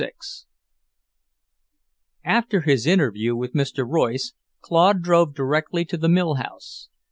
[0.01, 0.11] VI
[2.25, 3.85] After his interview with Mr.
[3.87, 6.89] Royce, Claude drove directly to the mill house.